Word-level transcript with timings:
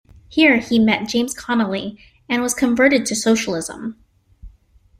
Here 0.29 0.57
he 0.57 0.79
met 0.79 1.07
James 1.07 1.35
Connolly 1.35 1.99
and 2.27 2.41
was 2.41 2.55
converted 2.55 3.05
to 3.05 3.15
socialism. 3.15 3.97